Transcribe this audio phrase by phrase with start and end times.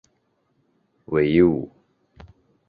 [1.05, 1.69] 讳一武。